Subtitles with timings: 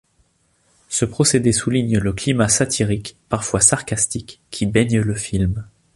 [0.89, 5.63] Ce procédé souligne le climat satirique, parfois sarcastique, qui baigne le film.